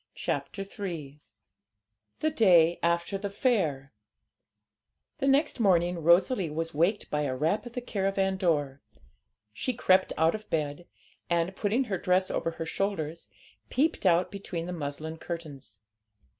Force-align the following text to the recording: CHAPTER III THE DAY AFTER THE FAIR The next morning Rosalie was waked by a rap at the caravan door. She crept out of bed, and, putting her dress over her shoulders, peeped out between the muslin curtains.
CHAPTER 0.15 0.63
III 0.63 1.21
THE 2.21 2.31
DAY 2.31 2.79
AFTER 2.81 3.19
THE 3.19 3.29
FAIR 3.29 3.93
The 5.19 5.27
next 5.27 5.59
morning 5.59 5.99
Rosalie 5.99 6.49
was 6.49 6.73
waked 6.73 7.11
by 7.11 7.21
a 7.21 7.35
rap 7.35 7.67
at 7.67 7.73
the 7.73 7.81
caravan 7.81 8.35
door. 8.37 8.81
She 9.53 9.73
crept 9.73 10.11
out 10.17 10.33
of 10.33 10.49
bed, 10.49 10.87
and, 11.29 11.55
putting 11.55 11.83
her 11.83 11.99
dress 11.99 12.31
over 12.31 12.49
her 12.49 12.65
shoulders, 12.65 13.29
peeped 13.69 14.07
out 14.07 14.31
between 14.31 14.65
the 14.65 14.73
muslin 14.73 15.17
curtains. 15.17 15.81